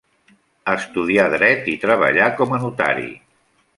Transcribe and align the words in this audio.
Estudià 0.71 1.27
dret 1.33 1.69
i 1.73 1.75
treballà 1.85 2.31
com 2.41 2.57
a 2.59 2.61
notari. 2.65 3.07